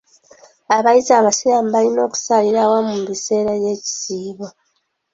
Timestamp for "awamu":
2.65-2.91